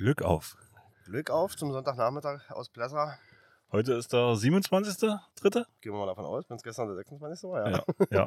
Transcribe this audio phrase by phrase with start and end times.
[0.00, 0.56] Glück auf.
[1.04, 3.18] Glück auf zum Sonntagnachmittag aus Plessa.
[3.70, 5.20] Heute ist der 27.3.
[5.82, 7.50] Gehen wir mal davon aus, wenn es gestern der 26.
[7.50, 7.70] war.
[7.70, 7.84] Ja.
[8.10, 8.26] Ja.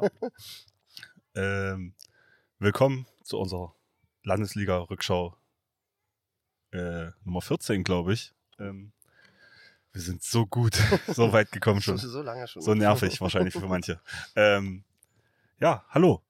[1.34, 1.70] ja.
[1.72, 1.94] ähm,
[2.60, 3.74] willkommen zu unserer
[4.22, 5.36] Landesliga-Rückschau
[6.70, 8.32] äh, Nummer 14, glaube ich.
[8.60, 8.92] Ähm,
[9.90, 11.98] wir sind so gut, so weit gekommen schon.
[11.98, 12.62] So lange schon.
[12.62, 14.00] So nervig wahrscheinlich für manche.
[14.36, 14.84] Ähm,
[15.58, 16.22] ja, hallo.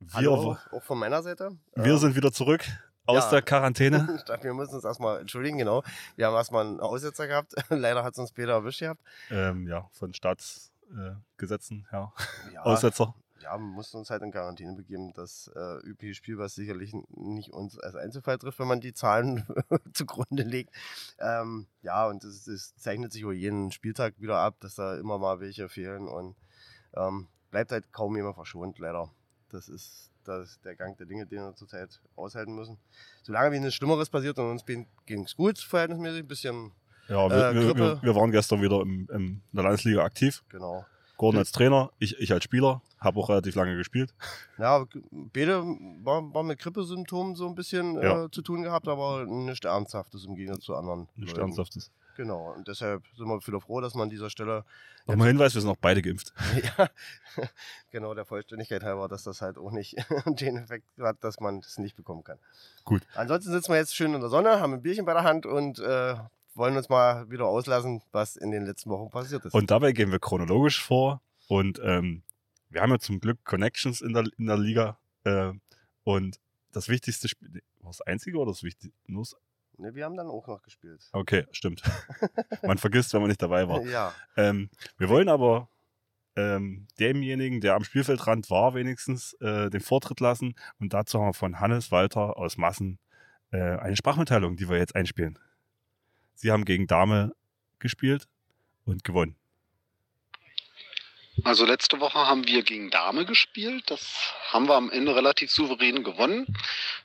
[0.00, 1.56] Wir, Hallo, auch von meiner Seite.
[1.76, 2.66] wir Ähm, sind wieder zurück
[3.06, 3.30] aus ja.
[3.30, 4.24] der Quarantäne.
[4.42, 5.82] Wir müssen uns erstmal entschuldigen, genau.
[6.16, 7.54] Wir haben erstmal einen Aussetzer gehabt.
[7.68, 9.00] Leider hat es uns Peter erwischt gehabt.
[9.30, 12.12] ähm, ja, von Staatsgesetzen äh, her.
[12.52, 13.14] Ja, Aussetzer.
[13.40, 15.12] ja, wir mussten uns halt in Quarantäne begeben.
[15.14, 19.46] Das äh, übliche Spiel, was sicherlich nicht uns als Einzelfall trifft, wenn man die Zahlen
[19.92, 20.74] zugrunde legt.
[21.18, 25.18] Ähm, ja, und es, es zeichnet sich über jeden Spieltag wieder ab, dass da immer
[25.18, 26.36] mal welche fehlen und
[26.94, 29.10] ähm, bleibt halt kaum jemand verschont, leider.
[29.48, 32.76] Das ist das, der Gang der Dinge, den wir zurzeit aushalten müssen.
[33.22, 34.86] Solange wie nichts Schlimmeres passiert und uns ging
[35.24, 36.72] es gut, verhältnismäßig, ein bisschen,
[37.08, 40.42] Ja, wir, Äh, wir, wir, waren gestern wieder im, in der Landesliga aktiv.
[40.48, 40.84] genau.
[41.18, 44.12] Gordon als Trainer, ich, ich als Spieler, habe auch relativ lange gespielt.
[44.58, 45.62] Ja, beide
[46.02, 48.24] war, war mit Grippesymptomen so ein bisschen Ja.
[48.24, 51.08] äh, zu tun gehabt, aber nichts Ernsthaftes im Gegensatz zu anderen.
[51.16, 51.40] Nicht Leuten.
[51.48, 51.90] ernsthaftes.
[52.16, 54.64] Genau, und deshalb sind wir wieder froh, dass man an dieser Stelle,
[55.06, 56.32] Nochmal Hinweis, wir sind auch beide geimpft.
[56.78, 56.88] ja,
[57.90, 61.78] genau der Vollständigkeit halber, dass das halt auch nicht den Effekt hat, dass man das
[61.78, 62.38] nicht bekommen kann.
[62.84, 63.02] Gut.
[63.14, 65.78] Ansonsten sitzen wir jetzt schön in der Sonne, haben ein Bierchen bei der Hand und
[65.78, 66.16] äh,
[66.54, 69.52] wollen uns mal wieder auslassen, was in den letzten Wochen passiert ist.
[69.54, 71.20] Und dabei gehen wir chronologisch vor.
[71.48, 72.22] Und ähm,
[72.70, 74.98] wir haben ja zum Glück Connections in der, in der Liga.
[75.24, 75.52] Äh,
[76.02, 76.40] und
[76.72, 78.96] das wichtigste Spiel, war das einzige oder das wichtigste?
[79.06, 79.36] Nur das-
[79.78, 81.08] ne, wir haben dann auch noch gespielt.
[81.12, 81.82] Okay, stimmt.
[82.62, 83.82] man vergisst, wenn man nicht dabei war.
[83.82, 85.68] Ja, Ähm, wir wollen aber
[86.36, 90.54] ähm, demjenigen, der am Spielfeldrand war, wenigstens äh, den Vortritt lassen.
[90.78, 92.98] Und dazu haben wir von Hannes Walter aus Massen
[93.52, 95.38] äh, eine Sprachmitteilung, die wir jetzt einspielen.
[96.34, 97.34] Sie haben gegen Dame
[97.78, 98.28] gespielt
[98.84, 99.36] und gewonnen.
[101.44, 103.90] Also letzte Woche haben wir gegen Dame gespielt.
[103.90, 106.46] Das haben wir am Ende relativ souverän gewonnen.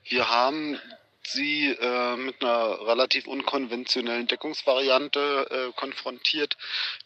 [0.06, 0.80] Wir haben
[1.24, 6.58] sie äh, mit einer relativ unkonventionellen Deckungsvariante äh, konfrontiert.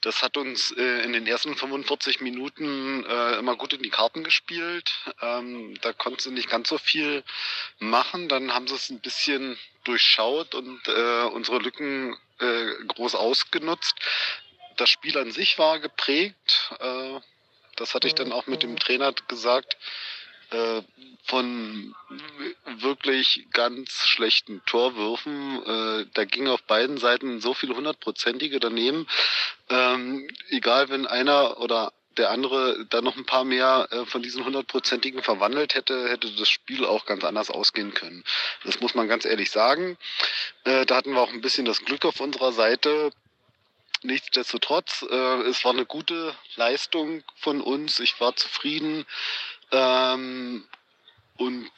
[0.01, 4.23] Das hat uns äh, in den ersten 45 Minuten äh, immer gut in die Karten
[4.23, 4.91] gespielt.
[5.21, 7.23] Ähm, da konnten sie nicht ganz so viel
[7.79, 8.29] machen.
[8.29, 13.95] Dann haben sie es ein bisschen durchschaut und äh, unsere Lücken äh, groß ausgenutzt
[14.77, 16.69] das Spiel an sich war geprägt.
[17.77, 19.77] Das hatte ich dann auch mit dem Trainer gesagt.
[20.51, 20.81] Äh,
[21.27, 21.95] von
[22.65, 25.63] wirklich ganz schlechten Torwürfen.
[25.63, 29.07] Äh, da ging auf beiden Seiten so viele hundertprozentige daneben.
[29.69, 34.45] Ähm, egal, wenn einer oder der andere da noch ein paar mehr äh, von diesen
[34.45, 38.23] hundertprozentigen verwandelt hätte, hätte das Spiel auch ganz anders ausgehen können.
[38.63, 39.97] Das muss man ganz ehrlich sagen.
[40.63, 43.11] Äh, da hatten wir auch ein bisschen das Glück auf unserer Seite.
[44.03, 47.99] Nichtsdestotrotz, äh, es war eine gute Leistung von uns.
[47.99, 49.05] Ich war zufrieden.
[49.75, 50.63] Ähm,
[51.37, 51.71] und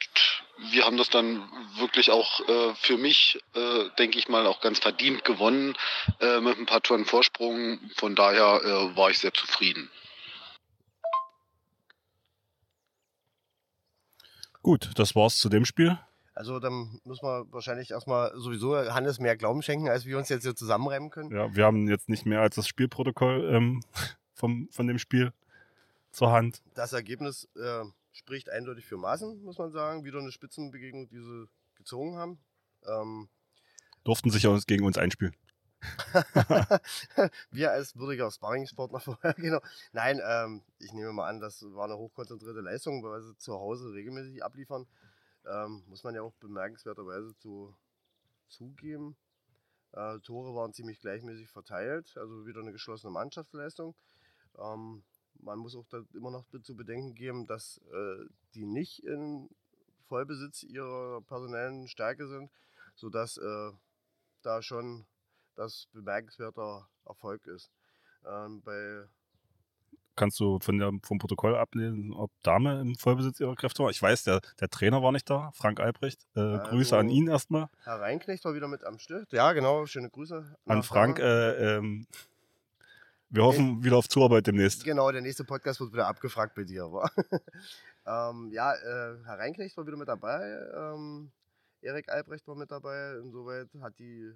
[0.70, 1.42] wir haben das dann
[1.78, 5.74] wirklich auch äh, für mich, äh, denke ich mal, auch ganz verdient gewonnen
[6.20, 7.80] äh, mit ein paar Toren Vorsprung.
[7.96, 9.90] Von daher äh, war ich sehr zufrieden.
[14.62, 15.98] Gut, das war's zu dem Spiel.
[16.34, 20.44] Also dann müssen wir wahrscheinlich erstmal sowieso Hannes mehr Glauben schenken, als wir uns jetzt
[20.44, 21.32] hier zusammenreimen können.
[21.34, 23.82] Ja, wir haben jetzt nicht mehr als das Spielprotokoll ähm,
[24.34, 25.32] vom, von dem Spiel
[26.18, 26.62] zur Hand.
[26.74, 30.04] Das Ergebnis äh, spricht eindeutig für Maßen, muss man sagen.
[30.04, 32.40] Wieder eine Spitzenbegegnung, die sie gezogen haben.
[32.84, 33.28] Ähm,
[34.04, 35.36] Durften sich uns gegen uns einspielen.
[37.52, 39.60] wir als würdiger Sparringspartner vorher, genau.
[39.92, 43.92] Nein, ähm, ich nehme mal an, das war eine hochkonzentrierte Leistung, weil sie zu Hause
[43.92, 44.86] regelmäßig abliefern.
[45.46, 47.76] Ähm, muss man ja auch bemerkenswerterweise zu,
[48.48, 49.16] zugeben.
[49.92, 53.94] Äh, Tore waren ziemlich gleichmäßig verteilt, also wieder eine geschlossene Mannschaftsleistung.
[54.58, 55.04] Ähm,
[55.40, 59.48] man muss auch da immer noch zu bedenken geben, dass äh, die nicht in
[60.08, 62.50] Vollbesitz ihrer personellen Stärke sind,
[62.94, 63.70] sodass äh,
[64.42, 65.06] da schon
[65.54, 67.70] das bemerkenswerter Erfolg ist.
[68.26, 68.62] Ähm,
[70.16, 73.90] Kannst du von der, vom Protokoll ablesen, ob Dame im Vollbesitz ihrer Kräfte war?
[73.90, 76.26] Ich weiß, der, der Trainer war nicht da, Frank Albrecht.
[76.34, 77.68] Äh, Grüße an Also- ihn erstmal.
[77.84, 79.32] Herr Reinknecht war wieder mit am Stift.
[79.32, 80.56] Ja, genau, schöne Grüße.
[80.66, 81.20] An Frank.
[81.20, 82.06] Äh, ähm,
[83.30, 84.84] wir hoffen wieder auf Zuarbeit demnächst.
[84.84, 86.90] Genau, der nächste Podcast wird wieder abgefragt bei dir.
[86.90, 87.10] wa?
[88.30, 90.40] ähm, ja, äh, Herr Reinknecht war wieder mit dabei.
[90.74, 91.30] Ähm,
[91.82, 93.16] Erik Albrecht war mit dabei.
[93.22, 94.32] Insoweit hat die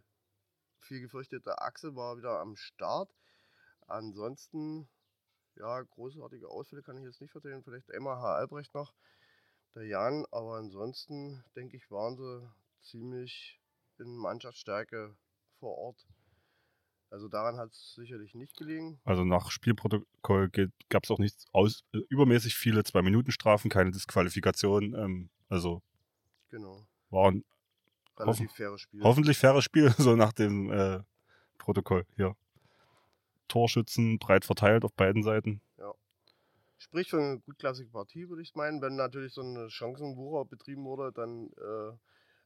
[0.79, 3.11] viel gefürchtete Achse war wieder am Start.
[3.87, 4.89] Ansonsten,
[5.57, 7.63] ja, großartige Ausfälle kann ich jetzt nicht verteilen.
[7.63, 8.93] Vielleicht einmal Herr Albrecht noch,
[9.75, 10.27] der Jan.
[10.31, 12.49] Aber ansonsten, denke ich, waren sie
[12.83, 13.61] ziemlich
[13.99, 15.15] in Mannschaftsstärke
[15.61, 16.07] vor Ort.
[17.13, 18.99] Also daran hat es sicherlich nicht gelegen.
[19.05, 20.51] Also nach Spielprotokoll
[20.89, 24.95] gab es auch nicht aus, äh, übermäßig viele Zwei-Minuten-Strafen, keine Disqualifikation.
[24.95, 25.83] Ähm, also
[26.49, 26.87] Genau.
[27.11, 27.45] war ein
[28.19, 29.03] Relativ faires Spiel.
[29.03, 31.01] hoffentlich faires Spiel, so nach dem äh,
[31.59, 32.35] Protokoll hier.
[33.47, 35.61] Torschützen breit verteilt auf beiden Seiten.
[36.79, 38.83] Sprich für eine gutklassige Partie, würde ich meinen.
[38.83, 41.97] Wenn natürlich so eine Chancenwucher betrieben wurde, dann äh,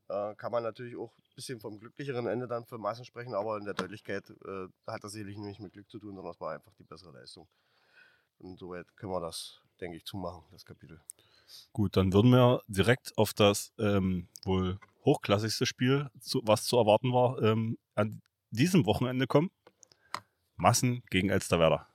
[0.08, 3.58] äh, kann man natürlich auch ein bisschen vom glücklicheren Ende dann für Massen sprechen, aber
[3.58, 6.54] in der Deutlichkeit äh, hat das sicherlich nicht mit Glück zu tun, sondern es war
[6.54, 7.48] einfach die bessere Leistung.
[8.38, 11.00] Und soweit können wir das, denke ich, zumachen, das Kapitel.
[11.72, 17.12] Gut, dann würden wir direkt auf das ähm, wohl hochklassigste Spiel, zu, was zu erwarten
[17.12, 18.20] war, ähm, an
[18.50, 19.50] diesem Wochenende kommen.
[20.56, 21.86] Massen gegen Elsterwerder.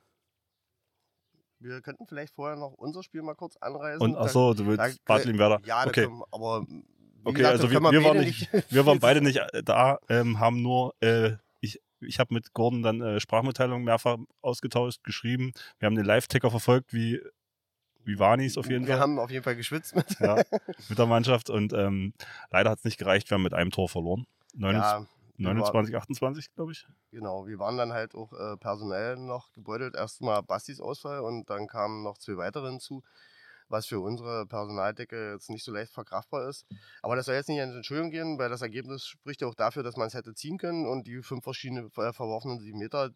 [1.58, 4.00] Wir könnten vielleicht vorher noch unser Spiel mal kurz anreißen.
[4.00, 5.60] Und achso, du willst Bad Limwerder.
[5.64, 6.06] Ja, okay.
[6.06, 6.24] okay.
[6.32, 6.66] aber
[7.24, 10.62] Okay, gesagt, also wir, wir, waren beide nicht, wir waren beide nicht da, ähm, haben
[10.62, 15.52] nur, äh, ich, ich habe mit Gordon dann äh, Sprachmitteilungen mehrfach ausgetauscht, geschrieben.
[15.78, 17.20] Wir haben den Live-Ticker verfolgt, wie,
[18.04, 19.02] wie Vanis auf jeden Wir Fall.
[19.02, 20.06] haben auf jeden Fall geschwitzt mit.
[20.20, 20.42] ja,
[20.88, 22.12] mit der Mannschaft und ähm,
[22.50, 24.26] leider hat es nicht gereicht, wir haben mit einem Tor verloren.
[24.54, 26.86] 29, Ja, wir 29 28, glaube ich.
[27.10, 29.94] Genau, wir waren dann halt auch äh, personell noch gebeutelt.
[29.94, 33.02] Erstmal Bastis Ausfall und dann kamen noch zwei weitere hinzu,
[33.72, 36.66] was für unsere Personaldecke jetzt nicht so leicht verkraftbar ist.
[37.00, 39.82] Aber das soll jetzt nicht in Entschuldigung gehen, weil das Ergebnis spricht ja auch dafür,
[39.82, 43.10] dass man es hätte ziehen können und die fünf verschiedenen ver- verworfenen sieben Meter,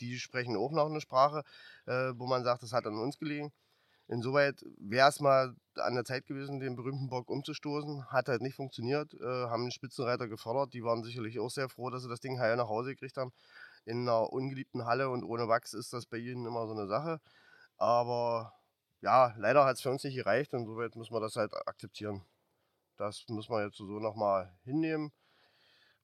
[0.00, 1.42] die sprechen auch noch eine Sprache,
[1.86, 3.52] äh, wo man sagt, das hat an uns gelegen.
[4.06, 8.10] Insoweit wäre es mal an der Zeit gewesen, den berühmten Bock umzustoßen.
[8.10, 9.14] Hat halt nicht funktioniert.
[9.14, 10.74] Äh, haben den Spitzenreiter gefordert.
[10.74, 13.32] Die waren sicherlich auch sehr froh, dass sie das Ding heil nach Hause gekriegt haben.
[13.86, 17.18] In einer ungeliebten Halle und ohne Wachs ist das bei ihnen immer so eine Sache.
[17.78, 18.52] Aber
[19.04, 20.54] ja, leider hat es für uns nicht gereicht.
[20.54, 22.24] Insoweit müssen wir das halt akzeptieren.
[22.96, 25.12] Das müssen wir jetzt so nochmal hinnehmen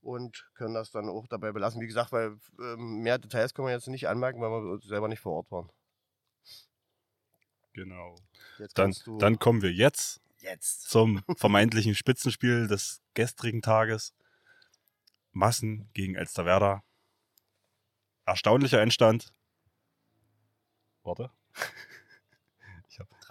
[0.02, 1.80] und können das dann auch dabei belassen.
[1.80, 5.20] Wie gesagt, weil ähm, mehr Details können wir jetzt nicht anmerken, weil wir selber nicht
[5.20, 5.70] vor Ort waren.
[7.72, 8.16] Genau.
[8.58, 10.90] Jetzt Dann, dann kommen wir jetzt jetzt.
[10.90, 14.14] zum vermeintlichen Spitzenspiel des gestrigen Tages.
[15.32, 16.82] Massen gegen Elsterwerda.
[18.26, 19.32] Erstaunlicher Endstand.
[21.02, 21.30] Warte.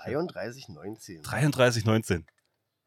[0.07, 1.23] Ich hab 33,19.
[1.23, 2.25] 33-19.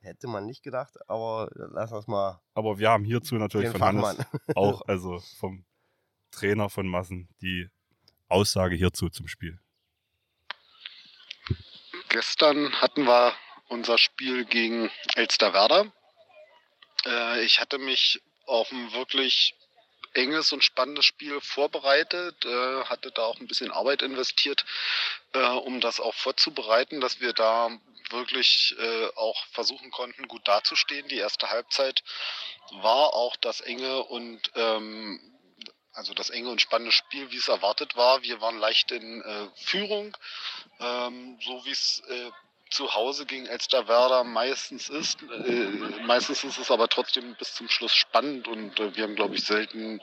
[0.01, 4.17] Hätte man nicht gedacht, aber lass uns mal Aber wir haben hierzu natürlich von Hannes
[4.57, 5.65] auch, also vom
[6.33, 7.69] Trainer von Massen, die
[8.29, 9.61] Aussage hierzu zum Spiel.
[12.09, 13.33] Gestern hatten wir
[13.69, 15.93] unser Spiel gegen Elsterwerda.
[17.07, 19.55] Äh, ich hatte mich auf ein wirklich
[20.15, 24.65] enges und spannendes Spiel vorbereitet, äh, hatte da auch ein bisschen Arbeit investiert,
[25.35, 27.71] äh, um das auch vorzubereiten, dass wir da
[28.11, 31.09] wirklich äh, auch versuchen konnten, gut dazustehen.
[31.09, 32.03] Die erste Halbzeit
[32.83, 35.21] war auch das enge und ähm,
[35.93, 38.23] also das enge und spannende Spiel, wie es erwartet war.
[38.23, 40.17] Wir waren leicht in äh, Führung,
[40.81, 42.31] ähm, so wie es äh,
[42.73, 45.23] zu Hause gegen Elsterwerda meistens ist.
[45.23, 45.67] Äh,
[46.05, 49.45] meistens ist es aber trotzdem bis zum Schluss spannend und äh, wir haben, glaube ich,
[49.45, 50.01] selten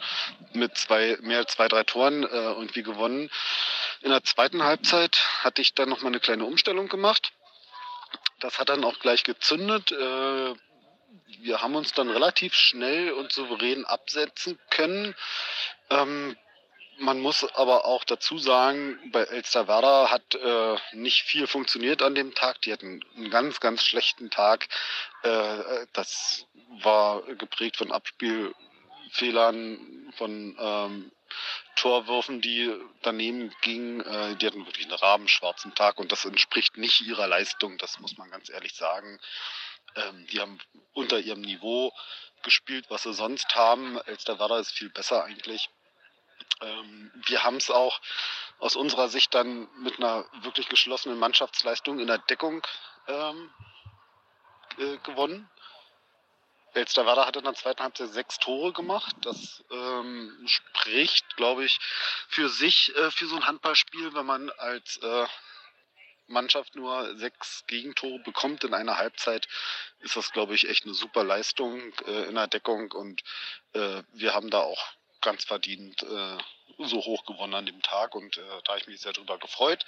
[0.54, 3.30] mit zwei, mehr als zwei, drei Toren äh, irgendwie gewonnen.
[4.02, 7.34] In der zweiten Halbzeit hatte ich dann noch mal eine kleine Umstellung gemacht.
[8.40, 9.92] Das hat dann auch gleich gezündet.
[9.92, 10.54] Äh,
[11.42, 15.16] wir haben uns dann relativ schnell und souverän absetzen können.
[15.90, 16.38] Ähm,
[17.00, 22.36] man muss aber auch dazu sagen, bei Elsterwerda hat äh, nicht viel funktioniert an dem
[22.36, 22.62] Tag.
[22.62, 24.68] Die hatten einen ganz, ganz schlechten Tag.
[25.24, 26.46] Äh, das
[26.82, 31.12] war geprägt von Abspielfehlern, von ähm,
[31.76, 34.02] Torwürfen, die daneben gingen.
[34.02, 38.18] Äh, die hatten wirklich einen rabenschwarzen Tag und das entspricht nicht ihrer Leistung, das muss
[38.18, 39.20] man ganz ehrlich sagen.
[39.96, 40.60] Ähm, die haben
[40.94, 41.94] unter ihrem Niveau
[42.44, 44.00] gespielt, was sie sonst haben.
[44.06, 45.70] Elsterwerda ist viel besser eigentlich.
[46.62, 48.00] Ähm, wir haben es auch
[48.60, 52.66] aus unserer Sicht dann mit einer wirklich geschlossenen Mannschaftsleistung in der Deckung
[53.08, 53.52] ähm,
[54.78, 55.50] äh, gewonnen.
[56.74, 59.16] Elsterwerda hat in der zweiten Halbzeit sechs Tore gemacht.
[59.22, 61.80] Das ähm, spricht, glaube ich,
[62.28, 65.26] für sich, äh, für so ein Handballspiel, wenn man als äh,
[66.28, 69.48] Mannschaft nur sechs Gegentore bekommt in einer Halbzeit,
[70.00, 73.24] ist das, glaube ich, echt eine super Leistung äh, in der Deckung und
[73.74, 76.38] äh, wir haben da auch ganz verdient äh,
[76.78, 79.86] so hoch gewonnen an dem Tag und äh, da habe ich mich sehr drüber gefreut.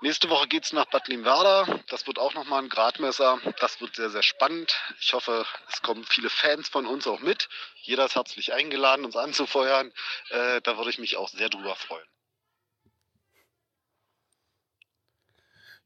[0.00, 1.78] Nächste Woche geht es nach Bad Limwerda.
[1.88, 3.38] Das wird auch nochmal ein Gradmesser.
[3.60, 4.74] Das wird sehr, sehr spannend.
[4.98, 7.48] Ich hoffe, es kommen viele Fans von uns auch mit.
[7.82, 9.92] Jeder ist herzlich eingeladen, uns anzufeuern.
[10.30, 12.06] Äh, da würde ich mich auch sehr drüber freuen.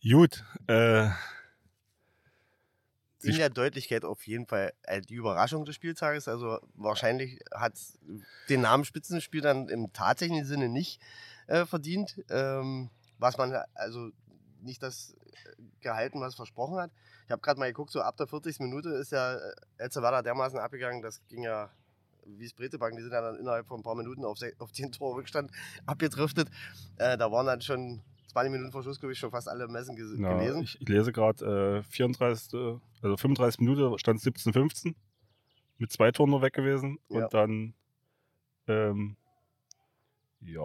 [0.02, 1.10] Gut, äh,
[3.26, 6.28] in der Deutlichkeit auf jeden Fall äh, die Überraschung des Spieltages.
[6.28, 7.74] Also wahrscheinlich hat
[8.48, 11.00] den Namen Spitzenspiel dann im tatsächlichen Sinne nicht
[11.46, 12.22] äh, verdient.
[12.30, 14.10] Ähm, was man also
[14.60, 16.90] nicht das äh, gehalten, was versprochen hat.
[17.24, 18.60] Ich habe gerade mal geguckt, so ab der 40.
[18.60, 21.70] Minute ist ja äh, Elzevada dermaßen abgegangen, das ging ja
[22.26, 24.92] wie es Bretebank, die sind ja dann innerhalb von ein paar Minuten auf, auf 10
[24.92, 25.24] Tore
[25.86, 26.48] abgedriftet.
[26.96, 28.02] Äh, da waren dann schon
[28.36, 30.62] 20 Minuten vor Schluss, glaube ich, schon fast alle Messen ges- Ja, gelesen.
[30.62, 32.52] ich, ich lese gerade äh, 34.
[33.02, 34.94] Also 35 Minuten stand 17, 15.
[35.78, 36.98] Mit zwei Toren nur weg gewesen.
[37.08, 37.24] Ja.
[37.24, 37.74] Und dann,
[38.66, 39.16] ähm,
[40.40, 40.60] ja,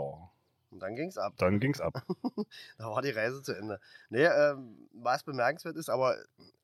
[0.70, 1.34] Und dann ging es ab.
[1.38, 2.06] dann ging's ab.
[2.78, 3.80] Da war die Reise zu Ende.
[4.10, 6.18] Nee, ähm, was bemerkenswert ist, aber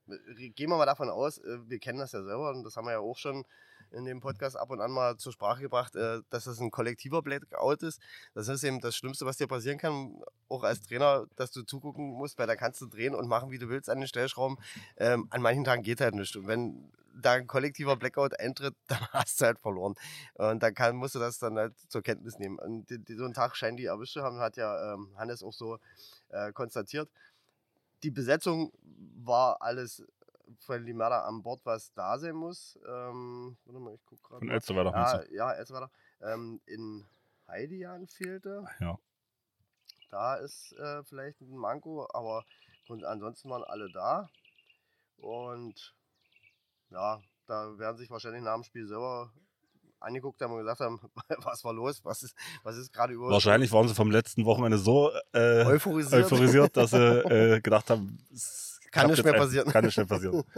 [0.09, 2.85] äh, gehen wir mal davon aus, äh, wir kennen das ja selber und das haben
[2.85, 3.43] wir ja auch schon
[3.91, 7.21] in dem Podcast ab und an mal zur Sprache gebracht, äh, dass das ein kollektiver
[7.21, 8.01] Blackout ist.
[8.33, 12.11] Das ist eben das Schlimmste, was dir passieren kann, auch als Trainer, dass du zugucken
[12.11, 14.57] musst, weil da kannst du drehen und machen, wie du willst an den Stellschrauben.
[14.97, 16.35] Ähm, an manchen Tagen geht halt nichts.
[16.35, 19.95] Und wenn da ein kollektiver Blackout eintritt, dann hast du halt verloren.
[20.35, 22.59] Und dann kann, musst du das dann halt zur Kenntnis nehmen.
[22.59, 25.43] Und die, die, so einen Tag scheinen die erwischt zu haben, hat ja ähm, Hannes
[25.43, 25.79] auch so
[26.29, 27.09] äh, konstatiert.
[28.03, 28.71] Die Besetzung
[29.15, 30.03] war alles
[30.59, 32.77] von Limada an Bord, was da sein muss.
[32.87, 34.39] Ähm, warte mal, ich guck gerade.
[34.39, 34.49] Von.
[34.49, 34.91] Elsterwerder.
[34.91, 35.91] Ja, ja, Elsterwerder.
[36.21, 37.05] Ähm, in
[37.47, 38.65] Heidian fehlte.
[38.79, 38.97] Ja.
[40.09, 42.45] Da ist äh, vielleicht ein Manko, aber
[43.05, 44.29] ansonsten waren alle da.
[45.17, 45.93] Und
[46.89, 49.31] ja, da werden sich wahrscheinlich nach dem Spiel selber
[49.99, 50.99] angeguckt haben und gesagt haben,
[51.43, 54.77] was war los, was ist, was ist gerade über Wahrscheinlich waren sie vom letzten Wochenende
[54.77, 56.23] so äh, euphorisiert.
[56.23, 59.69] euphorisiert, dass sie äh, gedacht haben, es Kann nicht mehr passieren.
[59.69, 60.43] Kann nicht mehr passieren.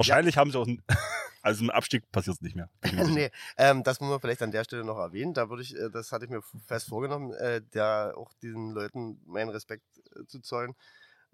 [0.00, 0.82] Wahrscheinlich haben sie auch, ein-
[1.42, 2.70] also im Abstieg passiert es nicht mehr.
[3.14, 5.34] Nee, ähm, das muss man vielleicht an der Stelle noch erwähnen.
[5.34, 9.20] Da würde ich, äh, das hatte ich mir fest vorgenommen, äh, da auch diesen Leuten
[9.26, 9.84] meinen Respekt
[10.16, 10.74] äh, zu zollen,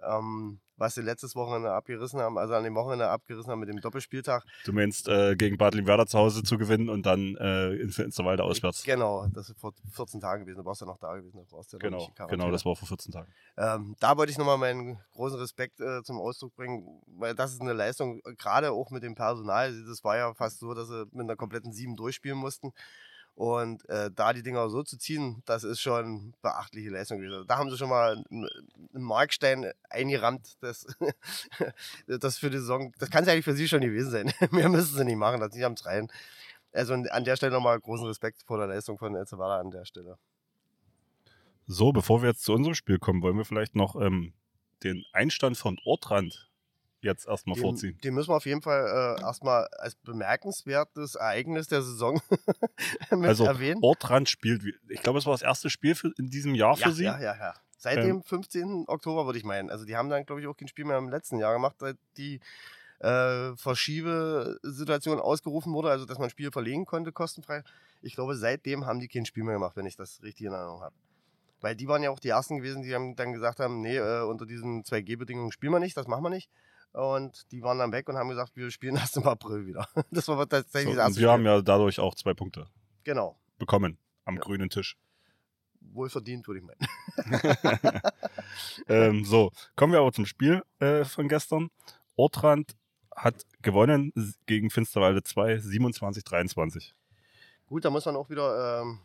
[0.03, 3.81] ähm, was sie letztes Wochenende abgerissen haben, also an dem Wochenende abgerissen haben mit dem
[3.81, 4.45] Doppelspieltag.
[4.67, 8.43] Du meinst, äh, gegen Bad Limwerder zu Hause zu gewinnen und dann äh, in Finsterwalde
[8.45, 8.83] auswärts.
[8.85, 10.59] Genau, das ist vor 14 Tagen gewesen.
[10.59, 11.41] Du warst ja noch da gewesen.
[11.49, 12.43] Du warst ja noch Genau, nicht in Quarantäne.
[12.43, 13.33] genau, das war vor 14 Tagen.
[13.57, 17.63] Ähm, da wollte ich nochmal meinen großen Respekt äh, zum Ausdruck bringen, weil das ist
[17.63, 19.73] eine Leistung, äh, gerade auch mit dem Personal.
[19.89, 22.73] Das war ja fast so, dass sie mit einer kompletten Sieben durchspielen mussten.
[23.37, 27.45] Und äh, da die Dinger so zu ziehen, das ist schon beachtliche Leistung gewesen.
[27.47, 28.49] Da haben sie schon mal einen,
[28.95, 30.57] Markstein eingerammt.
[30.63, 30.87] Das,
[32.07, 34.33] das für die Saison, das kann es eigentlich für sie schon gewesen sein.
[34.53, 36.09] Mehr müssen sie nicht machen, das haben es rein.
[36.73, 40.17] Also an der Stelle nochmal großen Respekt vor der Leistung von El an der Stelle.
[41.67, 44.33] So, bevor wir jetzt zu unserem Spiel kommen, wollen wir vielleicht noch ähm,
[44.83, 46.46] den Einstand von Ortrand
[47.07, 47.99] jetzt erstmal vorziehen.
[48.05, 52.21] den müssen wir auf jeden Fall äh, erstmal als bemerkenswertes Ereignis der Saison
[53.11, 53.81] mit Also erwähnen.
[53.83, 56.91] Ortrand spielt, ich glaube, es war das erste Spiel für, in diesem Jahr für ja,
[56.93, 57.05] sie.
[57.05, 57.55] ja, ja, ja.
[57.79, 58.85] Seit Ähm, dem 15.
[58.89, 59.71] Oktober würde ich meinen.
[59.71, 61.97] Also die haben dann, glaube ich, auch kein Spiel mehr im letzten Jahr gemacht, seit
[62.17, 62.41] die
[63.01, 67.63] äh, Verschiebesituation ausgerufen wurde, also dass man Spiele verlegen konnte, kostenfrei.
[68.03, 70.83] Ich glaube, seitdem haben die kein Spiel mehr gemacht, wenn ich das richtig in Erinnerung
[70.83, 70.95] habe.
[71.61, 74.23] Weil die waren ja auch die ersten gewesen, die haben dann gesagt haben, nee, äh,
[74.23, 76.51] unter diesen 2G-Bedingungen spielen wir nicht, das machen wir nicht.
[76.93, 79.87] Und die waren dann weg und haben gesagt, wir spielen erst im April wieder.
[80.11, 82.67] Das war tatsächlich So, das erste wir haben ja dadurch auch zwei Punkte
[83.05, 83.39] Genau.
[83.59, 84.41] bekommen am Ja.
[84.41, 84.97] grünen Tisch.
[85.81, 88.01] Wohl verdient, würde ich meinen.
[88.89, 91.71] ähm, so, kommen wir aber zum Spiel äh, von gestern.
[92.17, 92.77] Ortrand
[93.15, 94.13] hat gewonnen
[94.47, 96.93] gegen Finsterwalde 2, 27-23.
[97.67, 99.01] Gut, da muss man auch wieder ähm,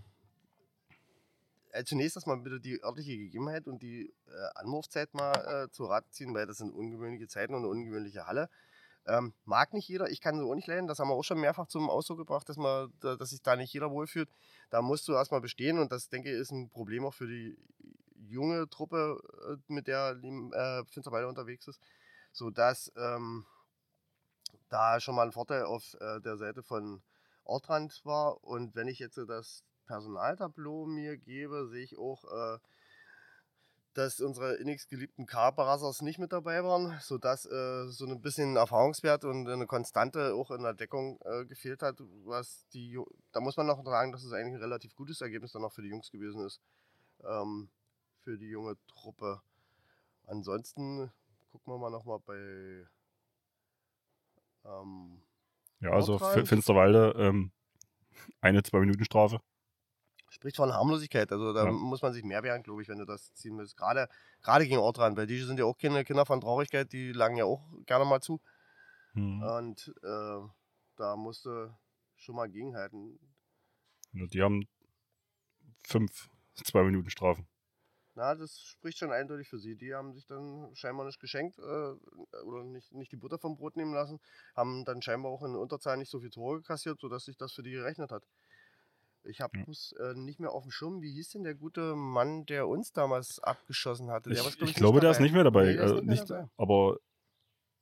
[1.71, 6.05] äh, zunächst erstmal bitte die örtliche Gegebenheit und die äh, Anwurfzeit mal äh, zu Rat
[6.11, 8.49] ziehen, weil das sind ungewöhnliche Zeiten und eine ungewöhnliche Halle.
[9.07, 11.39] Ähm, mag nicht jeder, ich kann sie auch nicht leiden, das haben wir auch schon
[11.39, 14.29] mehrfach zum Ausdruck gebracht, dass, man, da- dass sich da nicht jeder wohlfühlt.
[14.69, 17.57] Da musst du erstmal bestehen und das, denke ich, ist ein Problem auch für die
[18.15, 21.81] junge Truppe, äh, mit der äh, Finsterwalde unterwegs ist,
[22.31, 23.45] sodass ähm,
[24.69, 27.01] da schon mal ein Vorteil auf äh, der Seite von
[27.43, 28.43] Ortrand war.
[28.43, 32.59] Und wenn ich jetzt so das Personaltableau mir gebe, sehe ich auch, äh,
[33.93, 39.25] dass unsere innigst geliebten Carparassers nicht mit dabei waren, sodass äh, so ein bisschen Erfahrungswert
[39.25, 42.97] und eine Konstante auch in der Deckung äh, gefehlt hat, was die,
[43.33, 45.81] da muss man noch sagen, dass es eigentlich ein relativ gutes Ergebnis dann auch für
[45.81, 46.61] die Jungs gewesen ist,
[47.25, 47.69] ähm,
[48.23, 49.41] für die junge Truppe.
[50.25, 51.11] Ansonsten
[51.51, 52.87] gucken wir mal nochmal bei
[54.63, 55.21] ähm,
[55.81, 57.51] Ja, also Finsterwalde ähm,
[58.39, 59.41] eine, zwei Minuten Strafe.
[60.31, 61.31] Spricht von Harmlosigkeit.
[61.31, 61.71] Also da Ja.
[61.71, 63.77] muss man sich mehr wehren, glaube ich, wenn du das ziehen willst.
[63.77, 64.07] Gerade,
[64.41, 67.45] gerade gegen Ortrand, weil die sind ja auch keine Kinder von Traurigkeit, die lagen ja
[67.45, 68.41] auch gerne mal zu.
[69.13, 69.43] Mhm.
[69.43, 70.39] Und äh,
[70.95, 71.77] da musste
[72.15, 73.19] schon mal gegenhalten.
[74.13, 74.67] Ja, Die haben
[75.85, 77.47] fünf, zwei Minuten Strafen.
[78.13, 79.77] Na, das spricht schon eindeutig für sie.
[79.77, 81.61] Die haben sich dann scheinbar nicht geschenkt äh,
[82.43, 84.19] oder nicht, nicht die Butter vom Brot nehmen lassen,
[84.53, 87.63] haben dann scheinbar auch in Unterzahl nicht so viel Tore kassiert, sodass sich das für
[87.63, 88.27] die gerechnet hat.
[89.23, 91.01] Ich habe es äh, nicht mehr auf dem Schirm.
[91.01, 94.29] Wie hieß denn der gute Mann, der uns damals abgeschossen hatte?
[94.29, 95.73] Der Ich, war, glaub ich glaube, der ist nicht mehr dabei.
[95.73, 96.49] Nee, also nicht mehr nicht, dabei.
[96.57, 96.97] aber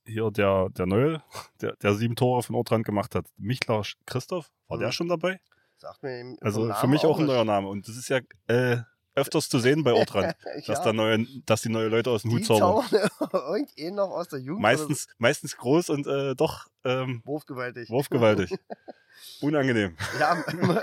[0.04, 1.22] hier der, der Neue,
[1.60, 4.92] der, der sieben Tore von Ortrand gemacht hat, Michler Christoph, war der Mhm.
[4.92, 5.40] schon dabei?
[5.76, 7.32] Sagt mir vom Also für mich auch ein nicht.
[7.34, 7.68] neuer Name.
[7.68, 8.78] Und das ist ja äh,
[9.14, 12.30] öfters zu sehen bei Ortrand, dass, ja, da neue, dass die neue Leute aus dem
[12.30, 12.86] die Hut zaubern.
[13.32, 14.62] irgendeinen noch aus der Jugend.
[14.62, 17.90] Meistens, meistens groß und äh, doch ähm, wurfgewaltig.
[17.90, 18.54] wurfgewaltig.
[19.42, 19.96] Unangenehm.
[20.18, 20.34] Ja,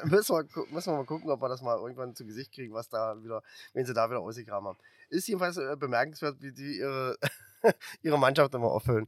[0.03, 2.89] müssen wir, müssen wir mal gucken, ob wir das mal irgendwann zu Gesicht kriegen, was
[2.89, 3.41] da wieder,
[3.73, 4.77] wenn sie da wieder ausgegraben haben.
[5.09, 7.17] Ist jedenfalls äh, bemerkenswert, wie die ihre,
[8.01, 9.07] ihre Mannschaft immer auffüllen.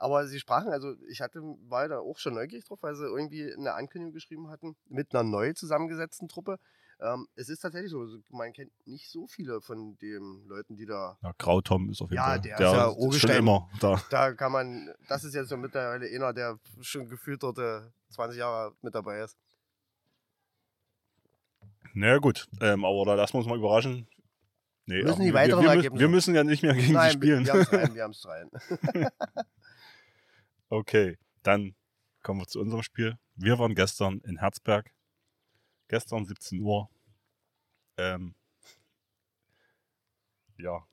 [0.00, 3.52] Aber sie sprachen, also ich hatte, war da auch schon neugierig drauf, weil sie irgendwie
[3.52, 6.58] eine Ankündigung geschrieben hatten mit einer neu zusammengesetzten Truppe.
[7.02, 10.84] Ähm, es ist tatsächlich so, also man kennt nicht so viele von den Leuten, die
[10.84, 12.40] da Ja, Grautom ist auf jeden Ja, Fall.
[12.42, 13.36] der ist ja schon Urgestein.
[13.38, 14.02] immer da.
[14.10, 17.80] da kann man, das ist jetzt so mittlerweile einer, der schon gefühlt dort äh,
[18.10, 19.38] 20 Jahre mit dabei ist.
[21.94, 22.46] Naja, gut.
[22.60, 24.06] Ähm, aber da lassen wir uns mal überraschen.
[24.86, 26.92] Nee, Müssen ach, die wir, weiteren wir, wir, Ergebnisse- wir müssen ja nicht mehr gegen
[26.92, 27.44] Nein, die spielen.
[27.46, 28.50] wir haben es rein, wir haben es rein.
[30.68, 31.74] Okay, dann
[32.22, 33.16] kommen wir zu unserem Spiel.
[33.36, 34.90] Wir waren gestern in Herzberg.
[35.90, 36.88] Gestern 17 Uhr.
[37.96, 38.36] Ähm,
[40.56, 40.86] ja.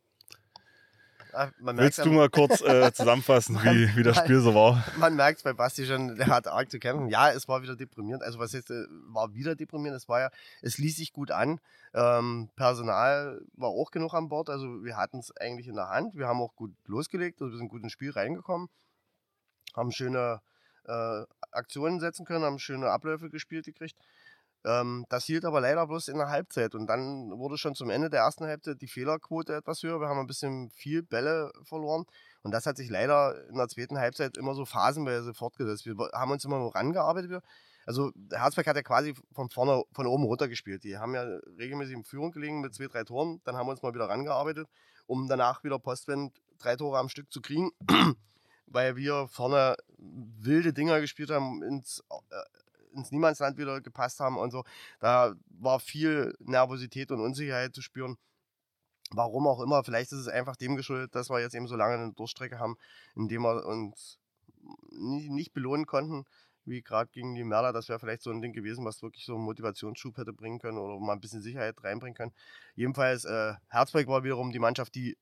[1.59, 4.17] Merkt Willst du mal kurz äh, zusammenfassen, wie, wie das.
[4.17, 4.83] Spiel so war?
[4.97, 7.09] Man merkt bei Basti schon, der hat arg zu kämpfen.
[7.09, 8.23] Ja, es war wieder deprimierend.
[8.23, 10.01] Also was jetzt äh, war wieder deprimierend?
[10.01, 10.31] Es war ja,
[10.63, 11.59] es ließ sich gut an.
[11.93, 14.49] Ähm, Personal war auch genug an Bord.
[14.49, 16.15] Also wir hatten es eigentlich in der Hand.
[16.15, 17.39] Wir haben auch gut losgelegt.
[17.39, 18.67] Also wir sind gut ins Spiel reingekommen.
[19.75, 20.41] Haben schöne
[20.85, 23.95] äh, Aktionen setzen können, haben schöne Abläufe gespielt gekriegt.
[24.65, 26.75] Ähm, das hielt aber leider bloß in der Halbzeit.
[26.75, 29.99] Und dann wurde schon zum Ende der ersten Halbzeit die Fehlerquote etwas höher.
[29.99, 32.05] Wir haben ein bisschen viel Bälle verloren.
[32.43, 35.85] Und das hat sich leider in der zweiten Halbzeit immer so phasenweise fortgesetzt.
[35.85, 37.43] Wir haben uns immer nur rangearbeitet.
[37.85, 40.83] Also Herzberg hat ja quasi von vorne, von oben runter gespielt.
[40.83, 41.23] Die haben ja
[41.57, 43.39] regelmäßig in Führung gelegen mit zwei, drei Toren.
[43.45, 44.67] Dann haben wir uns mal wieder rangearbeitet,
[45.05, 47.71] um danach wieder postwend drei Tore am Stück zu kriegen.
[48.65, 52.35] Weil wir vorne wilde Dinger gespielt haben, ins, äh,
[52.97, 54.63] ins Niemandsland wieder gepasst haben und so.
[54.99, 58.17] Da war viel Nervosität und Unsicherheit zu spüren.
[59.11, 61.95] Warum auch immer, vielleicht ist es einfach dem geschuldet, dass wir jetzt eben so lange
[61.95, 62.75] eine Durchstrecke haben,
[63.15, 64.19] indem wir uns
[64.91, 66.25] nicht belohnen konnten,
[66.65, 67.71] wie gerade gegen die Merler.
[67.71, 70.77] Das wäre vielleicht so ein Ding gewesen, was wirklich so einen Motivationsschub hätte bringen können
[70.77, 72.33] oder mal ein bisschen Sicherheit reinbringen können.
[72.75, 75.17] Jedenfalls, äh, Herzberg war wiederum die Mannschaft, die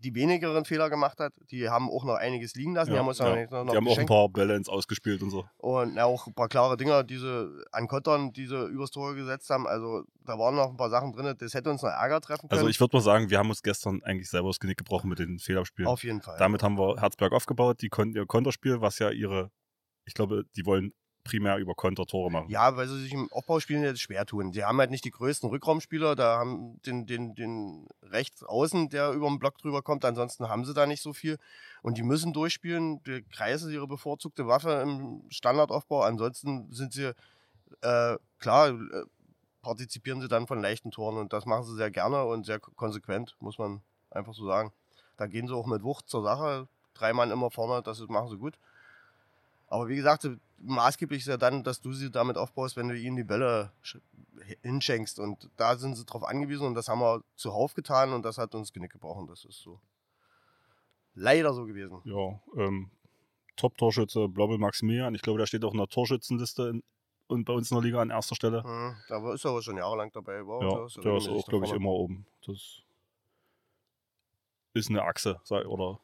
[0.00, 1.34] die wenigeren Fehler gemacht hat.
[1.50, 2.90] Die haben auch noch einiges liegen lassen.
[2.90, 3.28] die Ja, haben uns ja.
[3.28, 5.44] noch, noch Die haben auch ein paar Bälle ins Ausgespielt und so.
[5.58, 9.66] Und ja, auch ein paar klare Dinger, diese an Kottern, diese übers Tor gesetzt haben.
[9.66, 12.58] Also da waren noch ein paar Sachen drin, das hätte uns noch Ärger treffen können.
[12.58, 15.18] Also ich würde mal sagen, wir haben uns gestern eigentlich selber das Genick gebrochen mit
[15.18, 15.88] den Fehlabspielen.
[15.88, 16.36] Auf jeden Fall.
[16.38, 19.50] Damit haben wir Herzberg aufgebaut, die konnten ihr Konterspiel, was ja ihre,
[20.04, 20.92] ich glaube, die wollen
[21.28, 22.48] primär über Konter Tore machen.
[22.48, 24.52] Ja, weil sie sich im Aufbauspielen jetzt schwer tun.
[24.52, 29.12] Sie haben halt nicht die größten Rückraumspieler, da haben den, den, den rechts außen, der
[29.12, 31.38] über den Block drüber kommt, ansonsten haben sie da nicht so viel.
[31.82, 33.02] Und die müssen durchspielen.
[33.04, 36.02] Der Kreis ist ihre bevorzugte Waffe im Standardaufbau.
[36.02, 37.12] Ansonsten sind sie,
[37.82, 39.04] äh, klar, äh,
[39.60, 43.36] partizipieren sie dann von leichten Toren und das machen sie sehr gerne und sehr konsequent,
[43.40, 44.72] muss man einfach so sagen.
[45.18, 46.68] Da gehen sie auch mit Wucht zur Sache.
[46.94, 48.58] Drei Mann immer vorne, das machen sie gut.
[49.66, 50.26] Aber wie gesagt,
[50.60, 54.00] maßgeblich ist ja dann, dass du sie damit aufbaust, wenn du ihnen die Bälle sch-
[54.62, 55.18] hinschenkst.
[55.20, 58.54] Und da sind sie drauf angewiesen und das haben wir zuhauf getan und das hat
[58.54, 59.26] uns Genick gebrochen.
[59.26, 59.80] Das ist so.
[61.14, 62.00] Leider so gewesen.
[62.04, 62.90] Ja, ähm,
[63.56, 65.14] Top-Torschütze Blobel Maximilian.
[65.14, 66.82] Ich glaube, der steht auch in der Torschützenliste in,
[67.26, 68.62] und bei uns in der Liga an erster Stelle.
[68.62, 70.46] Hm, da ist er aber schon jahrelang dabei.
[70.46, 72.26] War, Ja, da der ist auch, glaube ich, immer oben.
[72.46, 72.82] Das
[74.74, 76.00] ist eine Achse, oder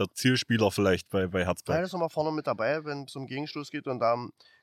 [0.00, 1.76] der Zielspieler vielleicht bei, bei Herzberg.
[1.76, 3.86] der ist nochmal vorne mit dabei, wenn es um Gegenstoß geht.
[3.86, 4.16] Und da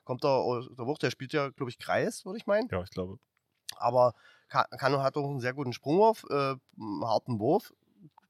[0.04, 1.02] kommt er aus der Wucht.
[1.02, 2.68] Der spielt ja, glaube ich, Kreis, würde ich meinen.
[2.70, 3.18] Ja, ich glaube.
[3.76, 4.14] Aber
[4.48, 6.34] Ka- Kano hat auch einen sehr guten Sprungwurf, äh,
[6.78, 7.72] einen harten Wurf.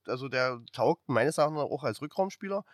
[0.07, 2.65] Also der taugt meines Erachtens auch als Rückraumspieler.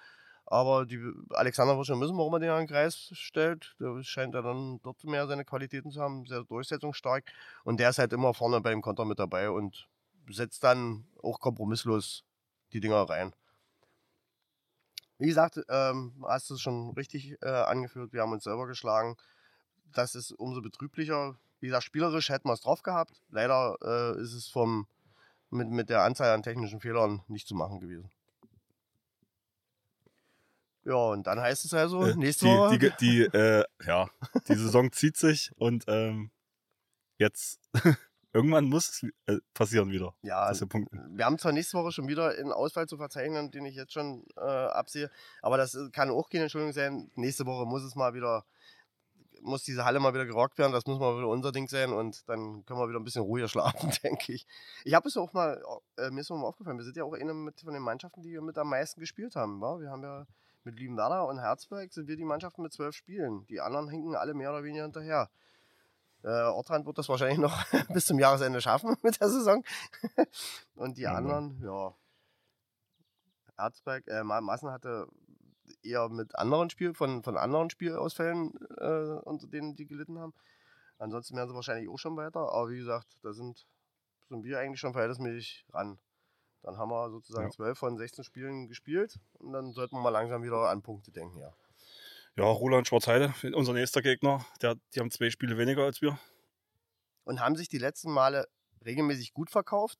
[0.46, 3.74] Aber die Alexander wird schon wissen, warum er den an den Kreis stellt.
[3.80, 7.24] Der scheint ja dann dort mehr seine Qualitäten zu haben, sehr durchsetzungsstark.
[7.64, 9.88] Und der ist halt immer vorne beim Konter mit dabei und
[10.28, 12.24] setzt dann auch kompromisslos
[12.72, 13.32] die Dinger rein.
[15.18, 19.16] Wie gesagt, ähm, hast du es schon richtig äh, angeführt, wir haben uns selber geschlagen.
[19.92, 21.36] Das ist umso betrüblicher.
[21.60, 23.22] Wie gesagt, spielerisch hätten wir es drauf gehabt.
[23.30, 24.86] Leider äh, ist es vom,
[25.50, 28.10] mit, mit der Anzahl an technischen Fehlern nicht zu machen gewesen.
[30.84, 32.78] Ja, und dann heißt es also, Äh, nächste die, Woche.
[32.78, 34.10] die, die, äh, ja,
[34.48, 36.30] die Saison zieht sich und ähm,
[37.18, 37.60] jetzt
[38.34, 42.08] irgendwann muss es äh, passieren wieder, Ja, dass wir wir haben zwar nächste Woche schon
[42.08, 46.10] wieder einen Ausfall zu verzeichnen, den ich jetzt schon äh, absehe, aber das äh, kann
[46.10, 47.10] auch keine Entschuldigung sein.
[47.14, 48.44] Nächste Woche muss es mal wieder,
[49.40, 52.28] muss diese Halle mal wieder gerockt werden, das muss mal wieder unser Ding sein und
[52.28, 54.46] dann können wir wieder ein bisschen ruhiger schlafen, denke ich.
[54.84, 55.62] Ich habe es auch mal,
[55.96, 58.20] äh, mir ist auch mal aufgefallen, wir sind ja auch eine mit, von den Mannschaften,
[58.22, 59.60] die mit am meisten gespielt haben.
[59.60, 59.78] Wa?
[59.78, 60.26] Wir haben ja
[60.64, 63.46] mit Liebenwerder und Herzberg sind wir die Mannschaften mit zwölf Spielen.
[63.46, 65.30] Die anderen hinken alle mehr oder weniger hinterher.
[66.24, 67.54] Äh, Ortrand wird das wahrscheinlich noch
[67.92, 69.62] bis zum Jahresende schaffen mit der Saison.
[70.74, 71.94] Und die Ja, anderen, ja.
[73.56, 75.06] Erzberg, äh, Ma- Massen hatte
[75.82, 80.34] eher mit anderen Spiel, von, von anderen Spielausfällen äh, unter denen die gelitten haben.
[80.98, 82.40] Ansonsten wären sie wahrscheinlich auch schon weiter.
[82.40, 83.66] Aber wie gesagt, da sind,
[84.28, 85.98] sind wir eigentlich schon verhältnismäßig ran.
[86.62, 87.50] Dann haben wir sozusagen Ja.
[87.52, 91.38] 12 von 16 Spielen gespielt und dann sollten wir mal langsam wieder an Punkte denken,
[91.38, 91.52] ja.
[92.36, 96.18] Ja, Roland Schwarzheide, unser nächster Gegner, der, die haben zwei Spiele weniger als wir.
[97.24, 98.48] und haben sich die letzten Male
[98.84, 99.98] regelmäßig gut verkauft.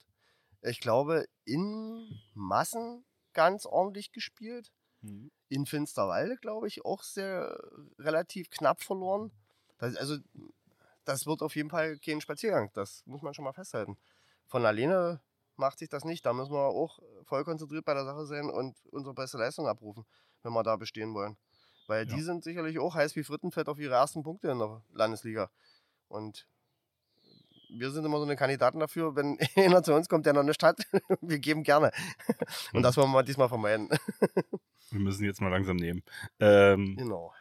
[0.63, 4.73] Ich glaube, in Massen ganz ordentlich gespielt.
[5.49, 7.59] In Finsterwalde, glaube ich, auch sehr
[7.99, 9.33] relativ knapp verloren.
[9.79, 10.17] Das, also,
[11.05, 12.71] das wird auf jeden Fall kein Spaziergang.
[12.75, 13.99] Das muss man schon mal festhalten.
[14.47, 15.21] Von alleine
[15.57, 16.25] macht sich das nicht.
[16.25, 20.07] Da müssen wir auch voll konzentriert bei der Sache sein und unsere beste Leistung abrufen,
[20.43, 21.37] wenn wir da bestehen wollen.
[21.87, 22.15] Weil Ja.
[22.17, 25.51] die sind sicherlich auch heiß wie Frittenfett auf ihre ersten Punkte in der Landesliga.
[26.09, 26.47] Und
[27.69, 30.63] wir sind immer so eine Kandidaten dafür, wenn einer zu uns kommt, der noch nicht
[30.63, 30.79] hat,
[31.21, 31.91] wir geben gerne.
[32.73, 33.89] Und das wollen wir diesmal vermeiden.
[34.91, 36.05] Wir müssen jetzt mal langsam nehmen.
[36.39, 37.33] Ähm, Genau.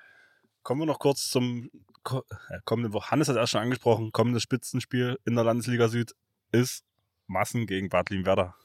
[0.64, 1.70] kommen wir noch kurz zum
[2.10, 2.22] äh,
[2.66, 3.12] kommenden Woche.
[3.12, 6.16] Hannes hat erst schon angesprochen, kommendes Spitzenspiel in der Landesliga Süd
[6.52, 6.84] ist
[7.28, 8.56] Massen gegen Bad Werder.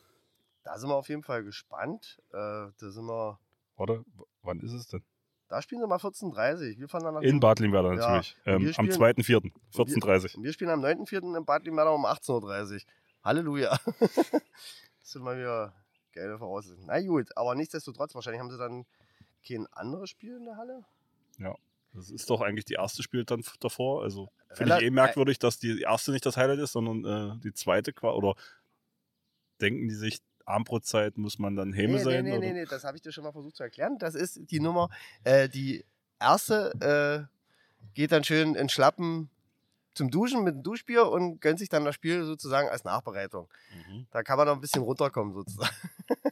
[0.62, 2.18] Da sind wir auf jeden Fall gespannt.
[2.30, 2.36] Äh,
[2.78, 3.38] da sind wir.
[3.76, 3.98] Oder?
[3.98, 5.02] W- Wann ist es denn?
[5.48, 8.36] Da spielen sie mal 14.30 Wir fahren dann nach In Bad Werder Ja, natürlich.
[8.44, 9.52] und Ähm, wir am spielen- 2.4.
[9.74, 11.36] 14.30 Und wir spielen am 9.4.
[11.36, 12.80] in Bad Limmerda um 18.30 Uhr.
[13.24, 13.78] Halleluja.
[14.00, 15.74] das sind mal wieder
[16.12, 16.86] geile Voraussetzungen.
[16.86, 18.84] Na gut, aber nichtsdestotrotz, wahrscheinlich haben sie dann
[19.46, 20.84] kein anderes Spiel in der Halle.
[21.94, 24.02] Das ist doch eigentlich die erste Spiel dann davor.
[24.02, 27.52] Also finde ich eh merkwürdig, dass die erste nicht das Highlight ist, sondern äh, die
[27.54, 28.34] zweite oder
[29.60, 32.24] denken die sich, Armbrotzeit muss man dann Häme Nee, nee, sein?
[32.24, 32.40] nee, oder?
[32.40, 33.98] nee, nee, das habe ich dir schon mal versucht zu erklären.
[33.98, 34.88] Das ist die Nummer,
[35.24, 35.84] äh, die
[36.20, 39.30] erste äh, geht dann schön in Schlappen
[39.94, 43.48] zum Duschen mit dem Duschbier und gönnt sich dann das Spiel sozusagen als Nachbereitung.
[43.88, 44.06] Mhm.
[44.12, 45.74] Da kann man noch ein bisschen runterkommen sozusagen.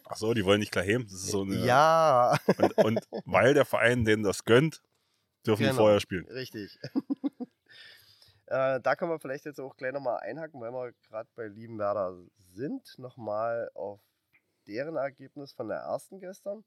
[0.08, 1.04] Ach so, die wollen nicht gleich heben.
[1.04, 4.82] Das ist so eine, Ja, Und, und weil der Verein denen das gönnt,
[5.44, 5.78] dürfen die Genau.
[5.78, 6.26] vorher spielen.
[6.28, 6.78] richtig.
[8.46, 12.16] Äh, da können wir vielleicht jetzt auch gleich nochmal einhaken, weil wir gerade bei Liebenwerder
[12.38, 12.98] sind.
[12.98, 14.00] Nochmal auf
[14.66, 16.64] deren Ergebnis von der ersten gestern.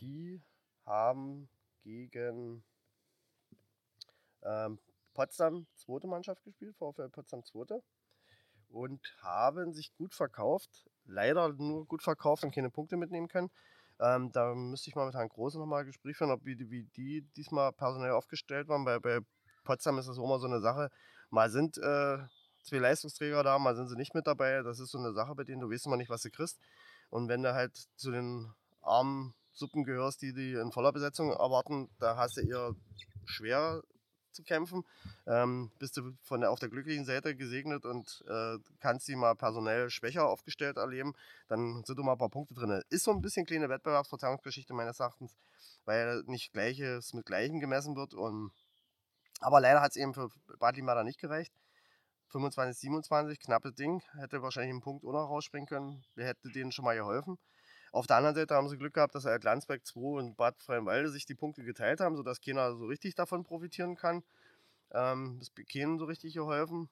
[0.00, 0.42] Die
[0.84, 1.48] haben
[1.82, 2.64] gegen
[4.42, 4.78] ähm,
[5.14, 7.82] Potsdam zweite Mannschaft gespielt, VfL Potsdam zweite.
[8.70, 10.88] Und haben sich gut verkauft.
[11.04, 13.50] Leider nur gut verkauft und keine Punkte mitnehmen können.
[14.00, 16.70] Ähm, da müsste ich mal mit Herrn Große nochmal ein Gespräch führen, ob wie, die-
[16.70, 18.84] wie die diesmal personell aufgestellt waren.
[18.84, 19.20] Bei, bei
[19.70, 20.90] Potsdam ist das auch immer so eine Sache.
[21.30, 22.18] Mal sind äh,
[22.64, 24.62] zwei Leistungsträger da, mal sind sie nicht mit dabei.
[24.62, 26.58] Das ist so eine Sache, bei denen du weißt immer nicht, was du kriegst.
[27.08, 28.52] Und wenn du halt zu den
[28.82, 32.74] armen Suppen gehörst, die die in voller Besetzung erwarten, da hast du eher
[33.26, 33.80] schwer
[34.32, 34.84] zu kämpfen.
[35.28, 39.36] Ähm, bist du von der, auf der glücklichen Seite gesegnet und äh, kannst sie mal
[39.36, 41.14] personell schwächer aufgestellt erleben,
[41.46, 42.82] dann sind du mal ein paar Punkte drin.
[42.90, 45.36] Ist so ein bisschen kleine Wettbewerbsverzerrungsgeschichte meines Erachtens,
[45.84, 48.14] weil nicht Gleiches mit Gleichem gemessen wird.
[48.14, 48.50] Und,
[49.40, 51.52] aber leider hat es eben für Bad Limada nicht gereicht.
[52.28, 54.02] 25, 27, knappes Ding.
[54.12, 56.04] Hätte wahrscheinlich einen Punkt noch rausspringen können.
[56.14, 57.38] Wer hätte denen schon mal geholfen?
[57.92, 61.10] Auf der anderen Seite haben sie Glück gehabt, dass Alt Landsberg 2 und Bad Freienwalde
[61.10, 64.22] sich die Punkte geteilt haben, sodass keiner so richtig davon profitieren kann.
[64.92, 66.88] Ähm, das hat keinem so richtig geholfen.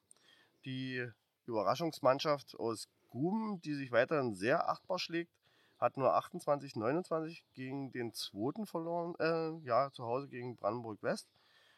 [0.65, 1.07] Die
[1.45, 5.31] Überraschungsmannschaft aus Guben, die sich weiterhin sehr achtbar schlägt,
[5.79, 11.29] hat nur 28, 29 gegen den zweiten verloren, äh, ja, zu Hause gegen Brandenburg West,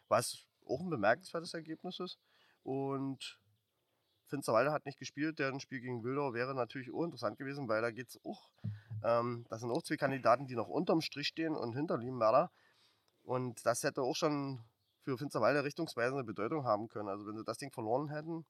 [0.07, 2.19] was auch ein bemerkenswertes Ergebnis ist.
[2.63, 3.39] Und
[4.28, 7.91] Finsterwalde hat nicht gespielt, deren Spiel gegen Wildau wäre natürlich auch interessant gewesen, weil da
[7.91, 8.50] geht es auch,
[9.04, 12.52] ähm, das sind auch zwei Kandidaten, die noch unterm Strich stehen und hinter Liebenwerder.
[13.24, 14.63] Und das hätte auch schon
[15.04, 17.10] für Finsterwalde richtungsweisende Bedeutung haben können.
[17.10, 18.45] Also wenn sie das Ding verloren hätten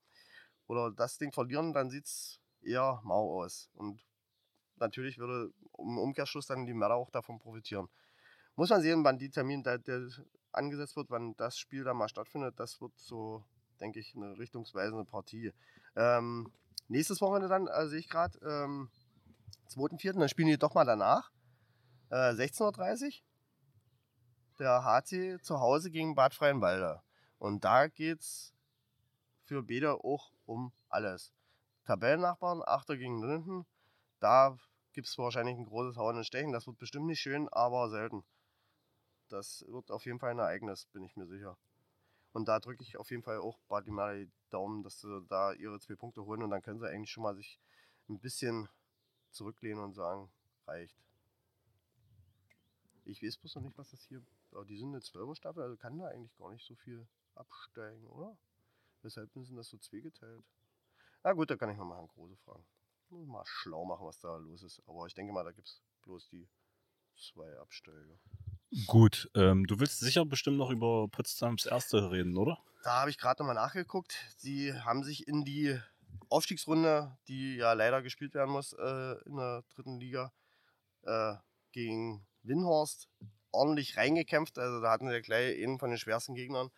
[0.67, 3.69] oder das Ding verlieren, dann sieht es eher mau aus.
[3.73, 4.05] Und
[4.75, 7.87] natürlich würde im Umkehrschluss dann die Mörder auch davon profitieren.
[8.55, 10.07] Muss man sehen, wann die Termin, der, der
[10.53, 12.59] angesetzt wird, wann das Spiel da mal stattfindet.
[12.59, 13.43] Das wird so,
[13.79, 15.53] denke ich, eine richtungsweisende Partie.
[15.95, 16.51] Ähm,
[16.87, 18.89] nächstes Wochenende dann, äh, sehe ich gerade, ähm,
[19.69, 21.31] 2.4., dann spielen die doch mal danach.
[22.09, 23.11] Äh, 16.30 Uhr.
[24.59, 27.01] Der HC zu Hause gegen Bad Freienwalde.
[27.39, 28.53] Und da geht es
[29.43, 31.33] für Beda auch um alles.
[31.85, 33.65] Tabellennachbarn, Achter gegen Linden,
[34.19, 34.55] da
[34.93, 36.51] gibt es wahrscheinlich ein großes Hauen und Stechen.
[36.51, 38.23] Das wird bestimmt nicht schön, aber selten.
[39.31, 41.57] Das wird auf jeden Fall ein Ereignis, bin ich mir sicher.
[42.33, 45.95] Und da drücke ich auf jeden Fall auch Badimari Daumen, dass sie da ihre zwei
[45.95, 47.59] Punkte holen und dann können sie eigentlich schon mal sich
[48.09, 48.67] ein bisschen
[49.31, 50.29] zurücklehnen und sagen,
[50.67, 50.97] reicht.
[53.05, 54.21] Ich weiß bloß noch nicht, was das hier.
[54.51, 58.05] Aber die sind eine 12er Staffel, also kann da eigentlich gar nicht so viel absteigen,
[58.07, 58.37] oder?
[59.01, 60.43] Weshalb sind das so zweigeteilt?
[61.23, 62.65] Na gut, da kann ich mal Herrn Große fragen.
[63.09, 64.81] Mal schlau machen, was da los ist.
[64.87, 66.47] Aber ich denke mal, da gibt es bloß die
[67.15, 68.19] zwei Absteiger.
[68.87, 72.57] Gut, ähm, du willst sicher bestimmt noch über Potsdams Erste reden, oder?
[72.83, 74.15] Da habe ich gerade nochmal nachgeguckt.
[74.37, 75.77] Sie haben sich in die
[76.29, 80.31] Aufstiegsrunde, die ja leider gespielt werden muss äh, in der dritten Liga,
[81.03, 81.35] äh,
[81.73, 83.09] gegen Winhorst
[83.51, 84.57] ordentlich reingekämpft.
[84.57, 86.69] Also da hatten wir gleich einen von den schwersten Gegnern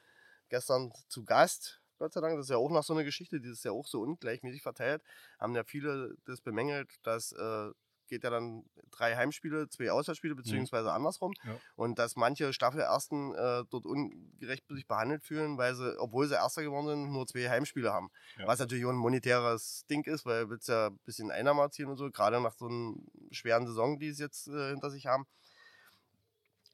[0.49, 1.81] gestern zu Gast.
[1.99, 3.87] Gott sei Dank, das ist ja auch noch so eine Geschichte, die ist ja auch
[3.87, 5.03] so ungleichmäßig verteilt.
[5.39, 7.69] Haben ja viele das bemängelt, dass äh,
[8.07, 10.95] geht ja dann drei Heimspiele, zwei Auswärtsspiele, beziehungsweise mhm.
[10.95, 11.33] andersrum.
[11.43, 11.57] Ja.
[11.75, 16.63] Und dass manche Staffelersten äh, dort ungerecht sich behandelt fühlen, weil sie, obwohl sie Erster
[16.63, 18.09] geworden sind, nur zwei Heimspiele haben.
[18.37, 18.47] Ja.
[18.47, 21.97] Was natürlich auch ein monetäres Ding ist, weil du ja ein bisschen Einnahmen erzielen und
[21.97, 22.93] so, gerade nach so einer
[23.31, 25.25] schweren Saison, die sie jetzt äh, hinter sich haben.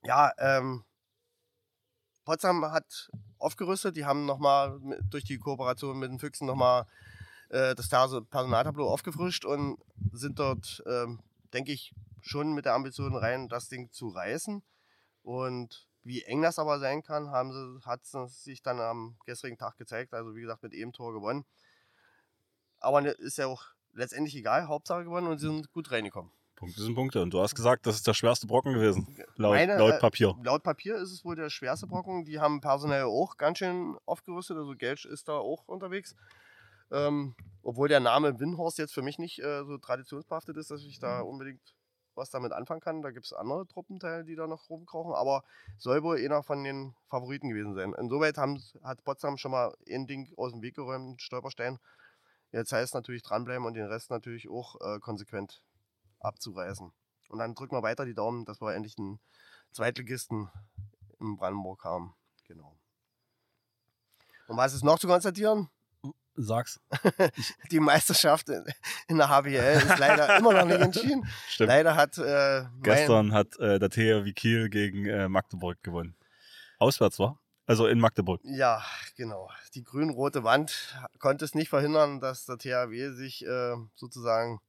[0.04, 0.84] Ja, ähm,
[2.26, 6.86] Potsdam hat aufgerüstet, die haben nochmal durch die Kooperation mit den Füchsen nochmal
[7.50, 9.78] äh, das Personaltableau aufgefrischt und
[10.14, 11.20] sind dort ähm,
[11.54, 14.62] denke ich, schon mit der Ambition rein, das Ding zu reißen.
[15.24, 19.58] Und wie eng das aber sein kann, haben sie, hat es sich dann am gestrigen
[19.58, 20.14] Tag gezeigt.
[20.14, 21.46] Also wie gesagt, mit eben Tor gewonnen.
[22.80, 26.32] Aber ne, ist ja auch letztendlich egal, Hauptsache gewonnen und sie sind gut reingekommen.
[26.56, 27.22] Punkte sind Punkte.
[27.22, 30.36] Und du hast gesagt, das ist der schwerste Brocken gewesen, laut, Meine, laut äh, Papier.
[30.40, 32.26] Äh, laut Papier ist es wohl der schwerste Brocken.
[32.26, 34.58] Die haben personell auch ganz schön aufgerüstet.
[34.58, 36.16] Also Geld ist da auch unterwegs.
[36.92, 41.00] Ähm, obwohl der Name Winhorst jetzt für mich nicht äh, so traditionsbehaftet ist, dass ich
[41.00, 41.30] da mhm.
[41.30, 41.76] unbedingt
[42.16, 43.02] was damit anfangen kann.
[43.02, 45.44] Da gibt es andere Truppenteile, die da noch rumkrauchen, aber
[45.78, 47.94] soll wohl einer von den Favoriten gewesen sein.
[47.94, 51.80] Insoweit hat Potsdam schon mal ein Ding aus dem Weg geräumt, Stolperstein.
[52.52, 55.64] Jetzt heißt es natürlich dranbleiben und den Rest natürlich auch äh, konsequent
[56.20, 56.92] abzureißen.
[57.30, 59.20] Und dann drücken wir weiter die Daumen, dass wir endlich einen
[59.72, 60.50] Zweitligisten
[61.20, 62.16] in Brandenburg haben.
[62.46, 62.76] Genau.
[64.48, 65.70] Und was ist noch zu konstatieren?
[66.42, 66.80] Sag's.
[67.72, 68.50] die Meisterschaft
[69.08, 71.28] in der HBL ist leider immer noch nicht entschieden.
[71.48, 71.68] Stimmt.
[71.68, 72.18] Leider hat.
[72.18, 76.16] Äh, Gestern hat äh, der THW Kiel gegen äh, Magdeburg gewonnen.
[76.78, 77.40] Auswärts war?
[77.66, 78.42] Also in Magdeburg.
[78.44, 78.84] Ja,
[79.16, 79.52] genau.
[79.76, 84.60] Die grün-rote Wand konnte es nicht verhindern, dass der THW sich äh, sozusagen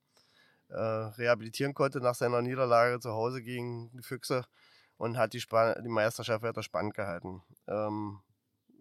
[0.69, 4.45] äh, rehabilitieren konnte nach seiner Niederlage zu Hause gegen die Füchse
[4.99, 7.43] und hat die, Span die Meisterschaft weiter spannend gehalten.
[7.67, 8.21] Ähm,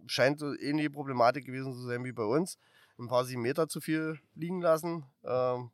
[0.08, 2.58] scheint so ähnliche Problematik gewesen zu sein wie bei uns
[3.00, 5.06] ein paar sieben Meter zu viel liegen lassen.
[5.24, 5.72] Ähm,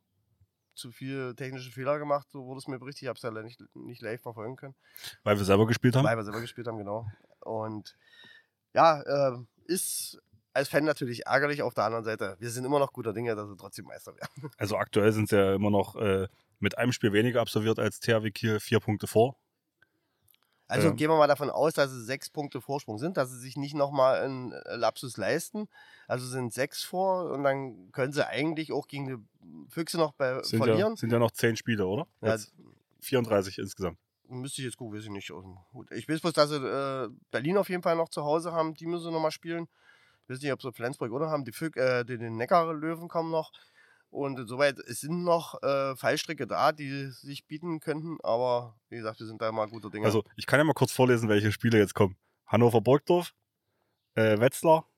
[0.74, 3.02] zu viel technische Fehler gemacht, so wurde es mir berichtet.
[3.02, 4.74] Ich habe es ja nicht, nicht live verfolgen können.
[5.24, 6.04] Weil wir selber gespielt haben?
[6.04, 7.06] Weil wir selber gespielt haben, genau.
[7.40, 7.96] Und
[8.74, 10.20] ja, äh, ist
[10.52, 11.62] als Fan natürlich ärgerlich.
[11.62, 14.50] Auf der anderen Seite, wir sind immer noch guter Dinge, dass wir trotzdem Meister werden.
[14.58, 18.30] Also aktuell sind sie ja immer noch äh, mit einem Spiel weniger absolviert als THW
[18.30, 19.36] Kiel, vier Punkte vor.
[20.68, 20.96] Also ähm.
[20.96, 23.74] gehen wir mal davon aus, dass es sechs Punkte Vorsprung sind, dass sie sich nicht
[23.74, 25.68] nochmal einen äh, Lapsus leisten.
[26.08, 30.42] Also sind sechs vor und dann können sie eigentlich auch gegen die Füchse noch bei
[30.42, 30.92] sind verlieren.
[30.92, 32.06] Ja, sind ja noch zehn Spiele, oder?
[32.20, 32.52] Ja, jetzt
[33.00, 33.98] 34 insgesamt.
[34.28, 35.32] Müsste ich jetzt gucken, weiß ich nicht.
[35.90, 38.74] Ich weiß bloß, dass sie äh, Berlin auf jeden Fall noch zu Hause haben.
[38.74, 39.68] Die müssen nochmal spielen.
[40.24, 41.44] Ich weiß nicht, ob sie Flensburg oder haben.
[41.44, 43.52] Die, Füg äh, die, die Neckarlöwen kommen noch.
[44.16, 49.20] Und insoweit, es sind noch äh, Fallstricke da, die sich bieten könnten, aber wie gesagt,
[49.20, 50.06] wir sind da mal guter Dinge.
[50.06, 52.16] Also, ich kann ja mal kurz vorlesen, welche Spiele jetzt kommen.
[52.46, 53.34] Hannover Burgdorf,
[54.14, 54.88] äh, Wetzlar,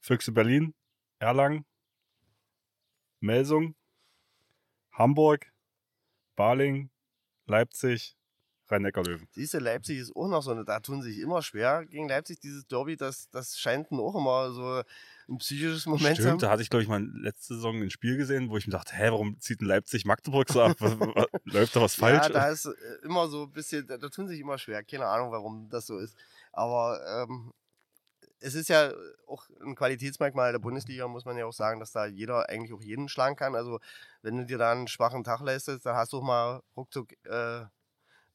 [0.00, 0.74] Füchse Berlin,
[1.18, 1.64] Erlangen,
[3.20, 3.74] Melsung,
[4.92, 5.50] Hamburg,
[6.34, 6.90] Baling,
[7.46, 8.18] Leipzig,
[8.68, 9.28] Rhein-Neckar-Löwen.
[9.30, 12.38] Siehst du, Leipzig ist auch noch so eine, da tun sich immer schwer gegen Leipzig,
[12.40, 14.82] dieses Derby, das, das scheint auch immer so
[15.28, 18.50] ein psychisches Moment Stimmt, da hatte ich, glaube ich, mal letzte Saison ein Spiel gesehen,
[18.50, 20.76] wo ich mir dachte, hä, warum zieht ein Leipzig Magdeburg so ab?
[21.44, 22.26] Läuft da was falsch?
[22.26, 24.84] Ja, da ist äh, immer so ein bisschen, da, da tun sich immer schwer.
[24.84, 26.16] Keine Ahnung, warum das so ist.
[26.52, 27.52] Aber ähm,
[28.40, 28.92] es ist ja
[29.26, 32.82] auch ein Qualitätsmerkmal der Bundesliga, muss man ja auch sagen, dass da jeder eigentlich auch
[32.82, 33.54] jeden schlagen kann.
[33.54, 33.80] Also,
[34.22, 37.64] wenn du dir da einen schwachen Tag leistest, dann hast du auch mal ruckzuck äh,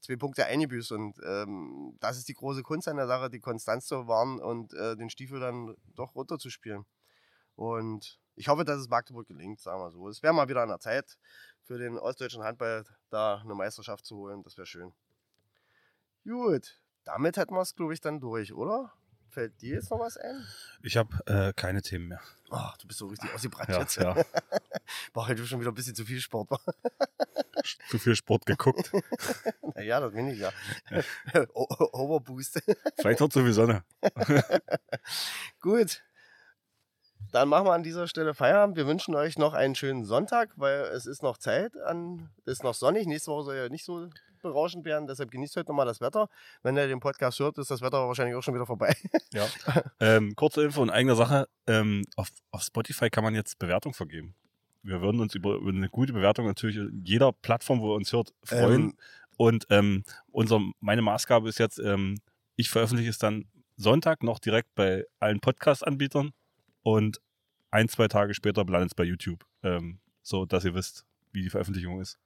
[0.02, 0.92] zwei Punkte eingebüßt.
[0.92, 4.74] Und ähm, das ist die große Kunst an der Sache, die Konstanz zu wahren und
[4.74, 6.86] äh, den Stiefel dann doch runterzuspielen.
[7.56, 10.08] Und ich hoffe, dass es Magdeburg gelingt, sagen wir so.
[10.10, 11.18] Es wäre mal wieder an der Zeit
[11.62, 14.44] für den ostdeutschen Handball da eine Meisterschaft zu holen.
[14.44, 14.94] Das wäre schön.
[16.24, 18.94] Gut, damit hätten wir es, glaube ich, dann durch, oder?
[19.32, 20.46] Fällt dir jetzt noch was ein?
[20.84, 22.20] Ich habe äh, keine Themen mehr.
[22.50, 23.96] Ach, du bist so richtig ausgebrannt Ja, jetzt.
[23.96, 24.14] ja.
[25.14, 26.50] War heute schon wieder ein bisschen zu viel Sport.
[27.90, 28.92] Zu viel Sport geguckt.
[29.76, 30.52] naja, das bin ich ja.
[31.54, 32.62] Overboost.
[32.98, 33.84] Vielleicht auch zu viel Sonne.
[35.60, 36.02] Gut.
[37.32, 38.78] Dann machen wir an dieser Stelle Feierabend.
[38.78, 41.78] Wir wünschen euch noch einen schönen Sonntag, weil es ist noch Zeit.
[41.78, 43.06] An, es ist noch sonnig.
[43.06, 44.10] Nächste Woche soll ja nicht so
[44.42, 45.08] berauschend werden.
[45.08, 46.28] Deshalb genießt heute nochmal das Wetter.
[46.64, 48.96] Wenn ihr den Podcast hört, ist das Wetter wahrscheinlich auch schon wieder vorbei.
[49.34, 49.48] Ja.
[50.00, 51.48] ähm, kurze Info in eigener Sache.
[51.68, 54.36] Ähm, auf, auf Spotify kann man jetzt Bewertung vergeben.
[54.84, 58.34] Wir würden uns über, über eine gute Bewertung natürlich jeder Plattform, wo ihr uns hört,
[58.44, 58.82] freuen.
[58.82, 58.98] Ähm,
[59.38, 62.20] Und ähm, unser, meine Maßgabe ist jetzt, ähm,
[62.56, 63.46] ich veröffentliche es dann
[63.78, 66.32] Sonntag noch direkt bei allen Podcast-Anbietern
[66.84, 67.22] und
[67.72, 69.46] ein, zwei Tage später landet es bei YouTube.
[69.64, 72.20] Ähm, so, dass ihr wisst, wie die Veröffentlichung ist.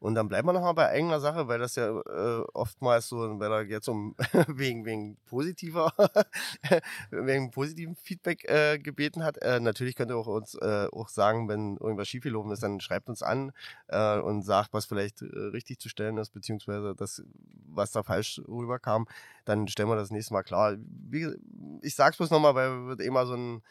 [0.00, 3.50] Und dann bleiben wir nochmal bei eigener Sache, weil das ja äh, oftmals so, weil
[3.50, 4.14] er jetzt um
[4.46, 5.92] wegen, wegen positiver,
[7.10, 9.38] wegen positiven Feedback äh, gebeten hat.
[9.38, 13.08] Äh, natürlich könnt ihr auch uns äh, auch sagen, wenn irgendwas schiefgelaufen ist, dann schreibt
[13.08, 13.52] uns an
[13.88, 17.22] äh, und sagt, was vielleicht äh, richtig zu stellen ist, beziehungsweise das,
[17.66, 19.08] was da falsch rüberkam.
[19.44, 20.76] Dann stellen wir das nächste Mal klar.
[20.78, 21.26] Wie,
[21.82, 23.62] ich sag's bloß nochmal, weil wird immer so ein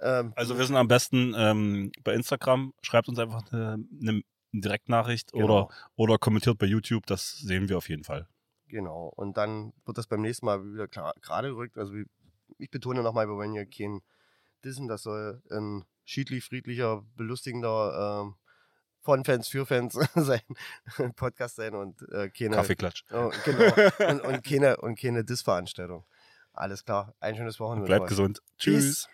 [0.00, 5.32] ähm, Also wir sind am besten ähm, bei Instagram, schreibt uns einfach eine, eine Direktnachricht
[5.32, 5.44] Genau.
[5.44, 8.28] oder, oder kommentiert bei YouTube, das sehen wir auf jeden Fall.
[8.68, 9.12] Genau.
[9.16, 11.78] Und dann wird das beim nächsten Mal wieder klar- gerade gerückt.
[11.78, 11.94] Also
[12.58, 14.00] ich betone nochmal, wir wollen hier kein
[14.64, 18.34] Dissen, das soll ein schiedlich, friedlicher, belustigender ähm,
[19.00, 20.40] von Fans für Fans sein,
[21.16, 23.04] Podcast sein und äh, keine, Kaffeeklatsch.
[23.12, 26.04] oh, genau, und, und keine, und keine Diss-Veranstaltung.
[26.52, 27.14] Alles klar.
[27.20, 27.86] Ein schönes Wochenende.
[27.86, 28.42] Bleibt gesund.
[28.58, 28.84] Tschüss.
[28.84, 29.08] Tschüss.